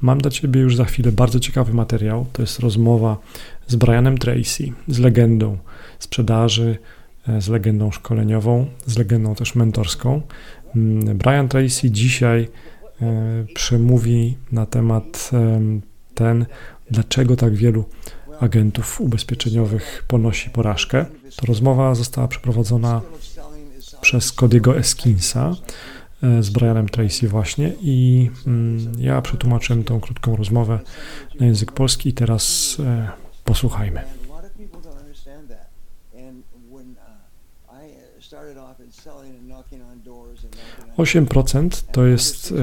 [0.00, 2.26] Mam dla Ciebie już za chwilę bardzo ciekawy materiał.
[2.32, 3.16] To jest rozmowa
[3.66, 5.58] z Brianem Tracy, z legendą
[5.98, 6.78] sprzedaży,
[7.28, 10.22] e, z legendą szkoleniową, z legendą też mentorską.
[10.76, 12.48] Mm, Brian Tracy dzisiaj
[13.02, 15.30] e, przemówi na temat
[16.14, 16.46] ten,
[16.90, 17.84] dlaczego tak wielu
[18.40, 21.06] agentów ubezpieczeniowych ponosi porażkę.
[21.36, 23.00] To rozmowa została przeprowadzona
[24.00, 25.54] przez Cody'ego Eskinsa
[26.40, 30.80] z Brianem Tracy właśnie i mm, ja przetłumaczyłem tą krótką rozmowę
[31.40, 33.08] na język polski i teraz e,
[33.44, 34.02] posłuchajmy.
[40.98, 42.54] 8% to jest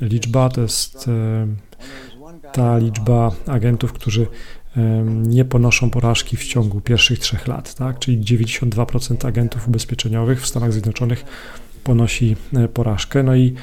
[0.00, 1.10] liczba, to jest
[2.52, 4.26] ta liczba agentów, którzy
[5.06, 7.98] nie ponoszą porażki w ciągu pierwszych trzech lat, tak?
[7.98, 11.24] czyli 92% agentów ubezpieczeniowych w Stanach Zjednoczonych
[11.84, 13.22] ponosi e, porażkę.
[13.22, 13.54] No i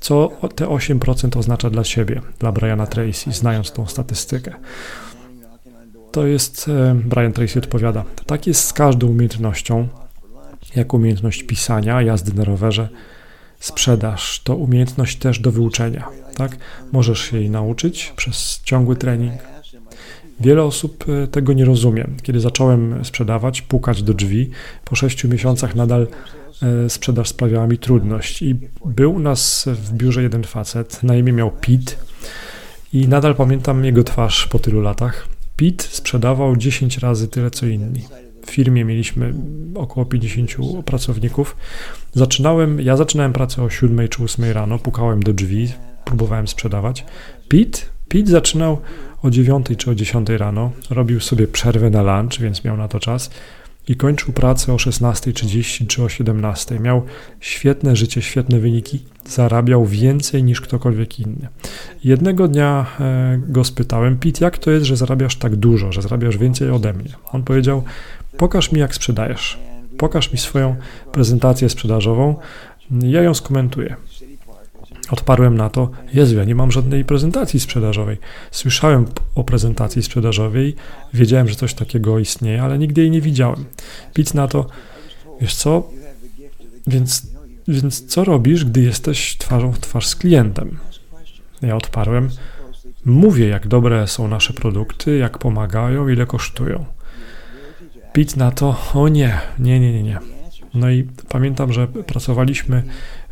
[0.00, 4.54] co te 8% oznacza dla siebie, dla Briana Tracy, znając tą statystykę?
[6.12, 9.88] To jest, e, Brian Tracy odpowiada, tak jest z każdą umiejętnością,
[10.76, 12.88] jak umiejętność pisania, jazdy na rowerze,
[13.60, 16.08] sprzedaż to umiejętność też do wyuczenia.
[16.36, 16.56] Tak?
[16.92, 19.53] Możesz się jej nauczyć przez ciągły trening.
[20.40, 22.06] Wiele osób e, tego nie rozumie.
[22.22, 24.50] Kiedy zacząłem sprzedawać, pukać do drzwi,
[24.84, 26.06] po sześciu miesiącach nadal
[26.62, 28.42] e, sprzedaż sprawiała mi trudność.
[28.42, 31.92] I był u nas w biurze jeden facet, na imię miał Pete
[32.92, 35.28] i nadal pamiętam jego twarz po tylu latach.
[35.56, 38.02] Pete sprzedawał 10 razy tyle co inni.
[38.46, 39.34] W firmie mieliśmy
[39.74, 40.50] około 50
[40.84, 41.56] pracowników.
[42.12, 45.72] Zaczynałem, ja zaczynałem pracę o 7 czy 8 rano, pukałem do drzwi,
[46.04, 47.04] próbowałem sprzedawać.
[47.48, 47.78] Pete,
[48.14, 48.78] Pete zaczynał
[49.22, 53.00] o 9 czy o 10 rano, robił sobie przerwę na lunch, więc miał na to
[53.00, 53.30] czas
[53.88, 56.80] i kończył pracę o 16.30 czy o 17.00.
[56.80, 57.02] Miał
[57.40, 61.48] świetne życie, świetne wyniki, zarabiał więcej niż ktokolwiek inny.
[62.04, 66.38] Jednego dnia e, go spytałem, Pete, jak to jest, że zarabiasz tak dużo, że zarabiasz
[66.38, 67.10] więcej ode mnie?
[67.32, 67.82] On powiedział,
[68.36, 69.58] pokaż mi jak sprzedajesz,
[69.98, 70.76] pokaż mi swoją
[71.12, 72.36] prezentację sprzedażową,
[72.90, 73.96] ja ją skomentuję.
[75.10, 78.16] Odparłem na to, Jezu, ja nie mam żadnej prezentacji sprzedażowej.
[78.50, 80.76] Słyszałem o prezentacji sprzedażowej,
[81.14, 83.64] wiedziałem, że coś takiego istnieje, ale nigdy jej nie widziałem.
[84.14, 84.66] Pic na to,
[85.40, 85.90] wiesz co,
[86.86, 87.26] więc,
[87.68, 90.78] więc co robisz, gdy jesteś twarzą w twarz z klientem?
[91.62, 92.30] Ja odparłem,
[93.04, 96.84] mówię, jak dobre są nasze produkty, jak pomagają, ile kosztują.
[98.12, 100.18] Pic na to, o nie, nie, nie, nie, nie.
[100.74, 102.82] No i pamiętam, że pracowaliśmy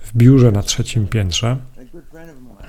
[0.04, 1.56] w biurze na trzecim piętrze.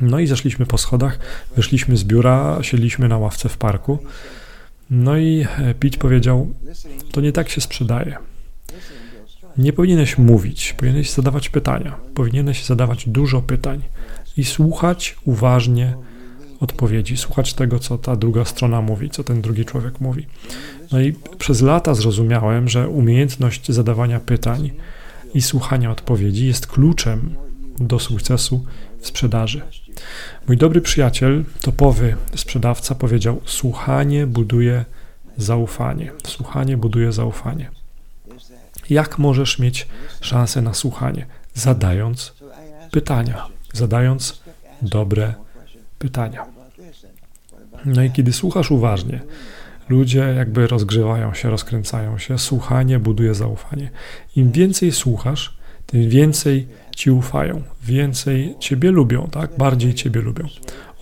[0.02, 1.20] No i zeszliśmy po schodach,
[1.56, 4.00] wyszliśmy z biura, siedliśmy na ławce w parku.
[4.90, 6.54] No i e, Pić powiedział:
[7.12, 8.18] To nie tak się sprzedaje.
[9.58, 11.96] Nie powinieneś mówić, powinieneś zadawać pytania.
[12.16, 13.82] Powinieneś zadawać dużo pytań
[14.38, 15.94] i słuchać uważnie
[16.60, 20.28] odpowiedzi, słuchać tego, co ta druga strona mówi, co ten drugi człowiek mówi.
[20.92, 24.72] No i przez lata zrozumiałem, że umiejętność zadawania pytań
[25.34, 27.36] i słuchania odpowiedzi jest kluczem
[27.80, 28.66] do sukcesu
[29.00, 29.62] w sprzedaży.
[30.48, 34.86] Mój dobry przyjaciel, topowy sprzedawca powiedział: Słuchanie buduje
[35.38, 36.12] zaufanie.
[36.28, 37.72] Słuchanie buduje zaufanie.
[38.90, 39.88] Jak możesz mieć
[40.22, 41.26] szansę na słuchanie?
[41.54, 42.34] Zadając
[42.92, 44.42] pytania, zadając
[44.82, 45.34] dobre
[46.00, 46.46] pytania.
[47.86, 49.20] No i kiedy słuchasz uważnie,
[49.90, 52.40] Ludzie jakby rozgrzewają się, rozkręcają się.
[52.40, 53.90] Słuchanie buduje zaufanie.
[54.36, 59.58] Im więcej słuchasz, tym więcej ci ufają, więcej ciebie lubią, tak?
[59.58, 60.48] Bardziej ciebie lubią.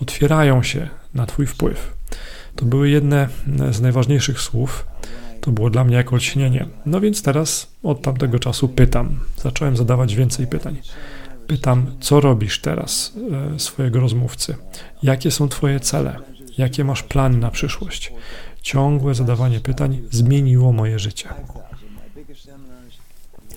[0.00, 1.96] Otwierają się na twój wpływ.
[2.56, 3.28] To były jedne
[3.70, 4.86] z najważniejszych słów.
[5.40, 6.66] To było dla mnie jako olśnienie.
[6.86, 9.20] No więc teraz od tamtego czasu pytam.
[9.36, 10.76] Zacząłem zadawać więcej pytań.
[11.46, 13.12] Pytam, co robisz teraz
[13.54, 14.56] e, swojego rozmówcy?
[15.02, 16.16] Jakie są Twoje cele?
[16.58, 18.12] Jakie masz plany na przyszłość?
[18.62, 21.28] Ciągłe zadawanie pytań zmieniło moje życie.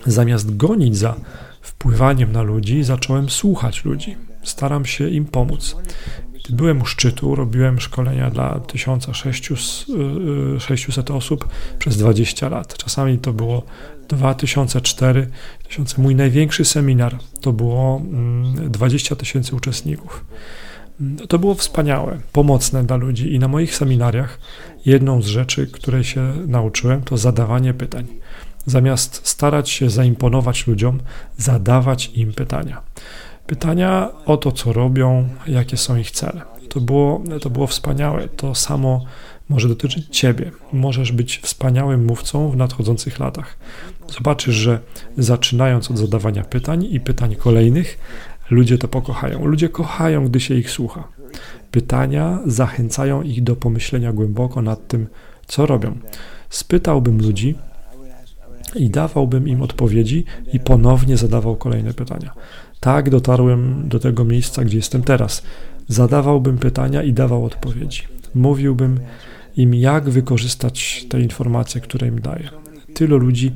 [0.06, 1.14] Zamiast gonić za
[1.60, 4.16] wpływaniem na ludzi, zacząłem słuchać ludzi.
[4.42, 5.76] Staram się im pomóc.
[6.34, 11.48] Gdy byłem u szczytu, robiłem szkolenia dla 1600 osób
[11.78, 12.76] przez 20 lat.
[12.76, 13.62] Czasami to było
[14.08, 15.30] 2004
[15.68, 16.02] tysiące.
[16.02, 18.02] Mój największy seminar to było
[18.68, 20.24] 20 mm, tysięcy uczestników.
[21.28, 24.38] To było wspaniałe, pomocne dla ludzi i na moich seminariach
[24.86, 28.06] jedną z rzeczy, której się nauczyłem, to zadawanie pytań.
[28.66, 31.00] Zamiast starać się zaimponować ludziom,
[31.36, 32.82] zadawać im pytania.
[33.46, 36.40] Pytania o to, co robią, jakie są ich cele.
[36.68, 38.28] To było, to było wspaniałe.
[38.28, 39.04] To samo
[39.48, 40.50] może dotyczyć Ciebie.
[40.72, 43.56] Możesz być wspaniałym mówcą w nadchodzących latach.
[44.08, 44.80] Zobaczysz, że
[45.18, 47.98] zaczynając od zadawania pytań i pytań kolejnych,
[48.50, 49.44] ludzie to pokochają.
[49.44, 51.08] Ludzie kochają, gdy się ich słucha.
[51.70, 55.06] Pytania zachęcają ich do pomyślenia głęboko nad tym,
[55.46, 55.94] co robią.
[56.50, 57.54] Spytałbym ludzi
[58.74, 62.34] i dawałbym im odpowiedzi i ponownie zadawał kolejne pytania.
[62.80, 65.42] Tak dotarłem do tego miejsca, gdzie jestem teraz.
[65.88, 68.02] Zadawałbym pytania i dawał odpowiedzi.
[68.34, 69.00] Mówiłbym
[69.56, 72.48] im, jak wykorzystać te informacje, które im daję.
[72.94, 73.52] Tylu ludzi,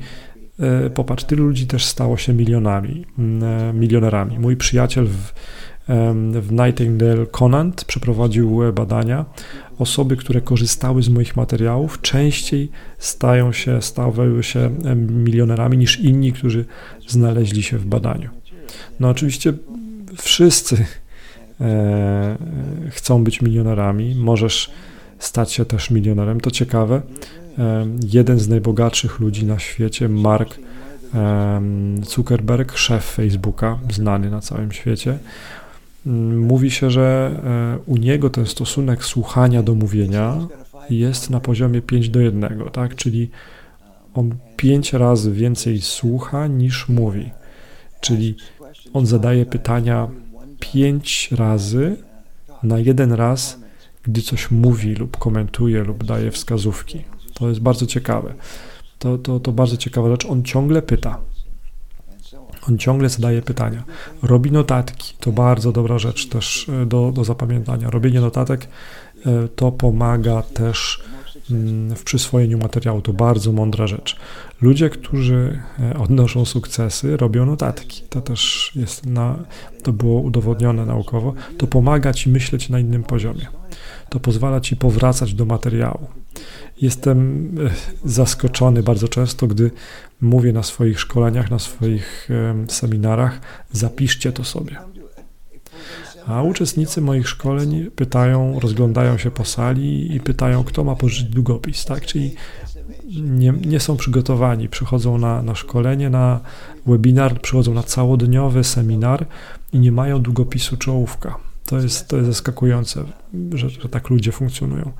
[0.93, 4.39] popatrz, tylu ludzi też stało się milionami, e, milionerami.
[4.39, 5.33] Mój przyjaciel w,
[6.41, 9.25] w Nightingale Conant przeprowadził badania.
[9.79, 12.69] Osoby, które korzystały z moich materiałów, częściej
[12.99, 14.69] stają się, stawały się
[15.07, 16.65] milionerami niż inni, którzy
[17.07, 18.29] znaleźli się w badaniu.
[18.99, 19.53] No oczywiście
[20.17, 20.85] wszyscy
[21.61, 22.37] e,
[22.89, 24.15] chcą być milionerami.
[24.15, 24.71] Możesz
[25.21, 26.41] stać się też milionerem.
[26.41, 27.01] To ciekawe.
[27.57, 30.59] E, jeden z najbogatszych ludzi na świecie, Mark
[31.13, 31.61] e,
[32.03, 35.17] Zuckerberg, szef Facebooka, znany na całym świecie,
[36.35, 37.31] mówi się, że
[37.85, 40.37] u niego ten stosunek słuchania do mówienia
[40.89, 42.95] jest na poziomie 5 do 1, tak?
[42.95, 43.29] Czyli
[44.13, 47.29] on 5 razy więcej słucha niż mówi.
[48.01, 48.35] Czyli
[48.93, 50.07] on zadaje pytania
[50.59, 51.95] pięć razy
[52.63, 53.59] na jeden raz,
[54.03, 57.03] gdy coś mówi lub komentuje lub daje wskazówki.
[57.33, 58.33] To jest bardzo ciekawe.
[58.99, 60.25] To, to, to bardzo ciekawa rzecz.
[60.25, 61.17] On ciągle pyta.
[62.69, 63.83] On ciągle zadaje pytania.
[64.21, 65.13] Robi notatki.
[65.19, 67.89] To bardzo dobra rzecz też e, do, do zapamiętania.
[67.89, 68.67] Robienie notatek
[69.25, 71.03] e, to pomaga też
[71.95, 73.01] w przyswojeniu materiału.
[73.01, 74.15] To bardzo mądra rzecz.
[74.61, 78.01] Ludzie, którzy e, odnoszą sukcesy, robią notatki.
[78.09, 79.35] To też jest na,
[79.83, 81.33] to było udowodnione naukowo.
[81.57, 83.47] To pomaga ci myśleć na innym poziomie.
[84.09, 86.07] To pozwala ci powracać do materiału.
[86.81, 87.49] Jestem
[88.05, 89.71] e, zaskoczony bardzo często, gdy
[90.21, 92.29] mówię na swoich szkoleniach, na swoich
[92.67, 93.39] seminarach,
[93.71, 94.90] zapiszcie to sobie.
[96.27, 101.85] A uczestnicy moich szkoleń pytają, rozglądają się po sali i pytają, kto ma pożyczyć długopis,
[101.85, 102.05] tak?
[102.05, 102.35] Czyli
[103.21, 104.69] nie, nie są przygotowani.
[104.69, 106.39] Przychodzą na, na szkolenie, na
[106.85, 109.25] webinar, przychodzą na całodniowy seminar
[109.73, 111.37] i nie mają długopisu czołówka.
[111.65, 113.03] To jest, to jest zaskakujące,
[113.53, 114.91] że, że tak ludzie funkcjonują.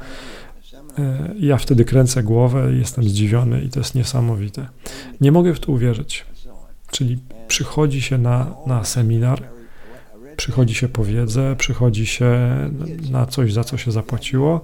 [0.98, 4.68] E, ja wtedy kręcę głowę, jestem zdziwiony i to jest niesamowite.
[5.22, 6.26] Nie mogę w to uwierzyć.
[6.92, 9.44] Czyli przychodzi się na, na seminar,
[10.42, 12.30] przychodzi się po wiedzę, przychodzi się
[13.12, 14.62] na coś, za co się zapłaciło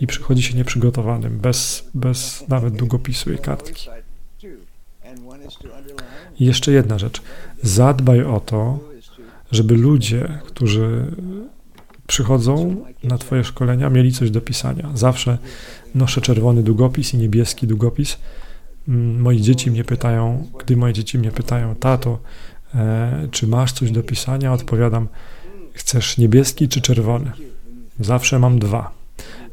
[0.00, 3.88] i przychodzi się nieprzygotowanym, bez, bez nawet długopisu i kartki.
[6.40, 7.22] I jeszcze jedna rzecz.
[7.62, 8.78] Zadbaj o to,
[9.52, 11.06] żeby ludzie, którzy
[12.06, 14.90] przychodzą na Twoje szkolenia, mieli coś do pisania.
[14.94, 15.38] Zawsze
[15.94, 18.18] noszę czerwony długopis i niebieski długopis.
[18.88, 22.18] Mm, moi dzieci mnie pytają, gdy moje dzieci mnie pytają, tato,
[23.30, 24.52] czy masz coś do pisania?
[24.52, 25.08] Odpowiadam,
[25.72, 27.32] chcesz niebieski czy czerwony?
[28.00, 28.90] Zawsze mam dwa.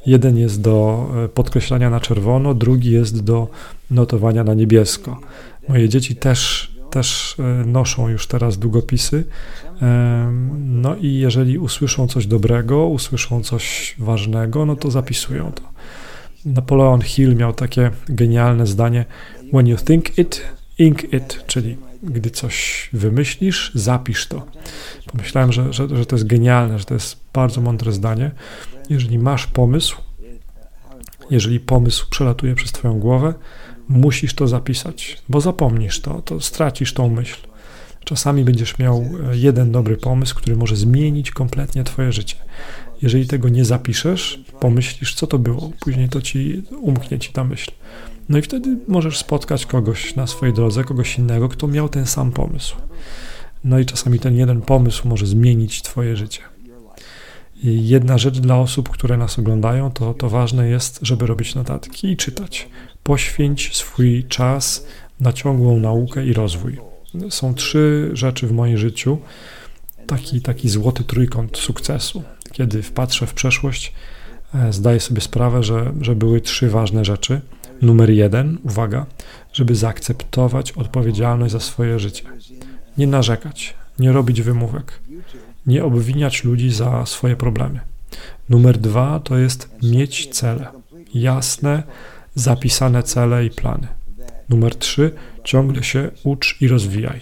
[0.06, 3.48] Jeden jest do e, podkreślania na czerwono, drugi jest do
[3.92, 5.19] notowania na niebiesko.
[5.69, 9.24] Moje dzieci też, też e, noszą już teraz długopisy.
[10.66, 15.63] No i jeżeli usłyszą coś dobrego, usłyszą coś ważnego, no to zapisują to.
[16.45, 19.06] Napoleon Hill miał takie genialne zdanie:
[19.54, 20.42] When you think it,
[20.77, 24.45] ink it, czyli gdy coś wymyślisz, zapisz to.
[25.11, 28.31] Pomyślałem, że, że, że to jest genialne, że to jest bardzo mądre zdanie.
[28.89, 29.97] Jeżeli masz pomysł,
[31.30, 33.33] jeżeli pomysł przelatuje przez Twoją głowę,
[33.87, 37.37] musisz to zapisać, bo zapomnisz to, to stracisz tą myśl.
[38.04, 42.36] Czasami będziesz miał e, jeden dobry pomysł, który może zmienić kompletnie Twoje życie.
[43.02, 47.72] Jeżeli tego nie zapiszesz, pomyślisz, co to było, później to ci umknie ci ta myśl.
[48.30, 52.31] No i wtedy możesz spotkać kogoś na swojej drodze, kogoś innego, kto miał ten sam
[52.31, 52.76] pomysł.
[53.64, 56.40] No i czasami ten jeden pomysł może zmienić Twoje życie.
[57.64, 62.12] I jedna rzecz dla osób, które nas oglądają, to, to ważne jest, żeby robić notatki
[62.12, 62.68] i czytać.
[63.04, 64.88] Poświęć swój czas
[65.19, 66.93] na ciągłą naukę i rozwój.
[67.29, 69.17] Są trzy rzeczy w moim życiu,
[70.07, 72.23] taki, taki złoty trójkąt sukcesu.
[72.51, 73.93] Kiedy wpatrzę w przeszłość,
[74.55, 77.41] e, zdaję sobie sprawę, że, że były trzy ważne rzeczy–
[77.83, 79.05] Numer jeden, uwaga,
[79.53, 82.23] żeby zaakceptować odpowiedzialność za swoje życie.
[82.97, 84.99] Nie narzekać, nie robić wymówek,
[85.65, 87.79] nie obwiniać ludzi za swoje problemy.
[88.49, 90.67] Numer dwa to jest mieć cele,
[91.13, 91.83] jasne,
[92.35, 93.87] zapisane cele i plany.
[94.50, 95.12] Numer trzy,
[95.44, 97.19] ciągle się ucz i rozwijaj.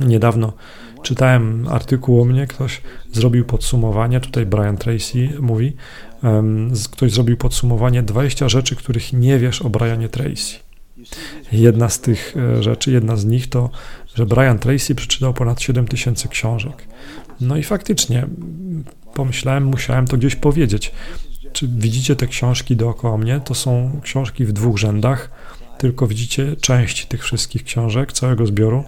[0.00, 0.52] Niedawno
[1.02, 2.80] czytałem artykuł o mnie, ktoś
[3.12, 5.76] zrobił podsumowanie, tutaj Brian Tracy mówi,
[6.90, 10.56] ktoś zrobił podsumowanie 20 rzeczy, których nie wiesz o Brianie Tracy.
[11.52, 13.70] Jedna z tych e, rzeczy, jedna z nich to
[14.14, 16.86] że Brian Tracy przeczytał ponad 7 tysięcy książek.
[17.40, 18.26] No i faktycznie
[19.14, 20.92] pomyślałem, musiałem to gdzieś powiedzieć.
[21.52, 23.40] Czy widzicie te książki dookoła mnie?
[23.44, 25.30] To są książki w dwóch rzędach,
[25.80, 28.84] tylko widzicie część tych wszystkich książek, całego zbioru.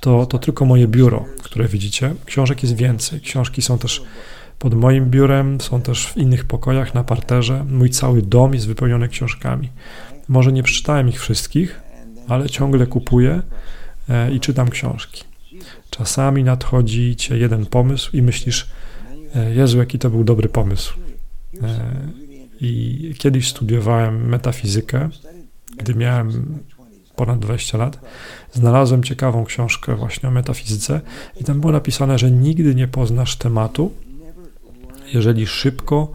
[0.00, 2.14] To, to tylko moje biuro, które widzicie.
[2.24, 3.20] Książek jest więcej.
[3.20, 4.02] Książki są też
[4.58, 7.64] pod moim biurem, są też w innych pokojach, na parterze.
[7.70, 9.68] Mój cały dom jest wypełniony książkami.
[10.28, 11.80] Może nie przeczytałem ich wszystkich,
[12.28, 13.42] ale ciągle kupuję
[14.08, 15.24] e, i czytam książki.
[15.90, 18.70] Czasami nadchodzi cię jeden pomysł i myślisz,
[19.34, 20.94] e, Jezu, jaki to był dobry pomysł.
[21.62, 21.90] E,
[22.60, 25.08] I kiedyś studiowałem metafizykę,
[25.76, 26.58] gdy miałem
[27.16, 28.00] ponad 20 lat,
[28.52, 31.00] znalazłem ciekawą książkę właśnie o metafizyce
[31.40, 33.92] i tam było napisane, że nigdy nie poznasz tematu,
[35.14, 36.12] jeżeli szybko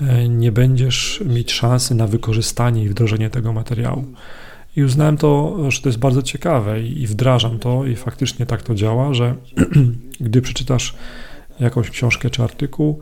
[0.00, 4.04] e, nie będziesz mieć szansy na wykorzystanie i wdrożenie tego materiału.
[4.76, 8.74] I uznałem to, że to jest bardzo ciekawe i wdrażam to i faktycznie tak to
[8.74, 9.34] działa, że
[10.20, 10.94] gdy przeczytasz
[11.60, 13.00] jakąś książkę czy artykuł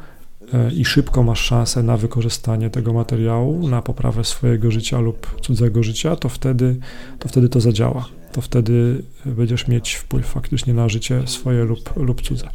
[0.76, 6.16] i szybko masz szansę na wykorzystanie tego materiału, na poprawę swojego życia lub cudzego życia,
[6.16, 6.76] to wtedy
[7.18, 8.08] to, wtedy to zadziała.
[8.32, 12.48] To wtedy będziesz mieć wpływ faktycznie na życie swoje lub, lub cudze.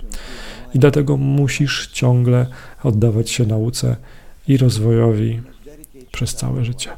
[0.74, 2.48] I dlatego musisz ciągle
[2.84, 3.96] oddawać się nauce
[4.48, 5.42] i rozwojowi
[6.12, 6.90] przez całe życie.